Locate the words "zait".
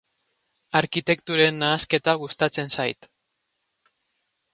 2.77-3.09